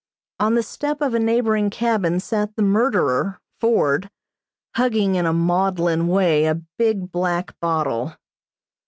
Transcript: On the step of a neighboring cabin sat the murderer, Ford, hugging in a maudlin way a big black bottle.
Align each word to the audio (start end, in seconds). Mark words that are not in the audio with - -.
On 0.39 0.55
the 0.55 0.63
step 0.63 0.99
of 1.01 1.13
a 1.13 1.19
neighboring 1.19 1.69
cabin 1.69 2.19
sat 2.19 2.55
the 2.55 2.63
murderer, 2.63 3.39
Ford, 3.59 4.09
hugging 4.75 5.13
in 5.13 5.27
a 5.27 5.31
maudlin 5.31 6.07
way 6.07 6.45
a 6.47 6.55
big 6.79 7.11
black 7.11 7.53
bottle. 7.59 8.15